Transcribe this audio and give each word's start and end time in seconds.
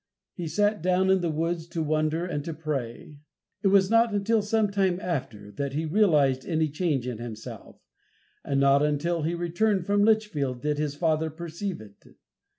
He 0.33 0.47
sat 0.47 0.81
down 0.81 1.11
in 1.11 1.21
the 1.21 1.29
woods 1.29 1.67
to 1.67 1.83
wonder 1.83 2.25
and 2.25 2.43
to 2.45 2.55
pray. 2.55 3.19
It 3.61 3.67
was 3.67 3.91
not 3.91 4.11
until 4.11 4.41
some 4.41 4.71
time 4.71 4.99
after 4.99 5.51
that 5.51 5.73
he 5.73 5.85
realized 5.85 6.43
any 6.43 6.69
change 6.69 7.05
in 7.05 7.19
himself, 7.19 7.77
and 8.43 8.59
not 8.59 8.81
until 8.83 9.21
he 9.21 9.35
returned 9.35 9.85
from 9.85 10.03
Litchfield 10.03 10.59
did 10.63 10.79
his 10.79 10.95
father 10.95 11.29
perceive 11.29 11.79
it. 11.81 12.03